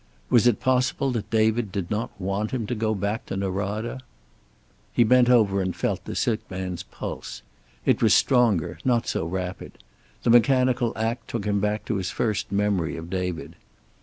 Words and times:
Was 0.31 0.47
it 0.47 0.59
possible 0.59 1.11
that 1.11 1.29
David 1.29 1.71
did 1.71 1.91
not 1.91 2.09
want 2.19 2.49
him 2.49 2.65
to 2.65 2.73
go 2.73 2.95
back 2.95 3.27
to 3.27 3.37
Norada? 3.37 3.99
He 4.91 5.03
bent 5.03 5.29
over 5.29 5.61
and 5.61 5.75
felt 5.75 6.05
the 6.05 6.15
sick 6.15 6.39
man's 6.49 6.81
pulse. 6.81 7.43
It 7.85 8.01
was 8.01 8.11
stronger, 8.15 8.79
not 8.83 9.05
so 9.05 9.27
rapid. 9.27 9.77
The 10.23 10.31
mechanical 10.31 10.91
act 10.95 11.27
took 11.29 11.45
him 11.45 11.59
back 11.59 11.85
to 11.85 11.97
his 11.97 12.09
first 12.09 12.51
memory 12.51 12.97
of 12.97 13.11
David. 13.11 13.55